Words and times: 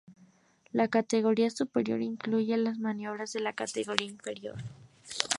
La 0.71 0.87
categoría 0.87 1.51
superior 1.51 2.01
incluye 2.01 2.57
las 2.57 2.79
maniobras 2.79 3.33
de 3.33 3.41
las 3.41 3.53
categorías 3.53 4.09
inferiores. 4.13 4.63